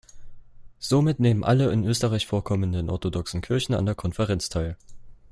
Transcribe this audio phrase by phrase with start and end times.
[0.79, 4.75] Somit nehmen alle in Österreich vorkommenden orthodoxen Kirchen an der Konferenz teil.